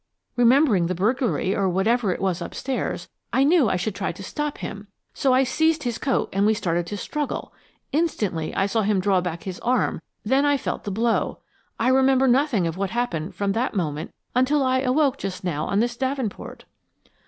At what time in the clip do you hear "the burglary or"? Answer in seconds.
0.87-1.69